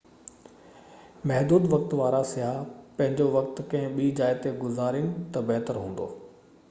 محدود 1.31 1.67
وقت 1.73 1.93
وارا 1.99 2.21
سياح 2.29 2.57
پنهنجو 3.01 3.27
وقت 3.35 3.61
ڪنهن 3.75 3.93
ٻي 3.99 4.09
جاءِ 4.21 4.41
تي 4.47 4.55
گذارين 4.65 5.13
تہ 5.37 5.45
بهتر 5.51 5.83
هوندو 5.85 6.11